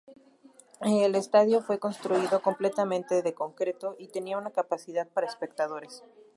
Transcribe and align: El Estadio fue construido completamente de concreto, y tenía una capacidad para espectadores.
El 0.81 1.13
Estadio 1.13 1.61
fue 1.61 1.77
construido 1.77 2.41
completamente 2.41 3.21
de 3.21 3.35
concreto, 3.35 3.95
y 3.99 4.07
tenía 4.07 4.39
una 4.39 4.49
capacidad 4.49 5.07
para 5.07 5.27
espectadores. 5.27 6.01